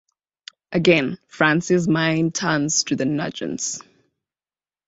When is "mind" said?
1.87-2.33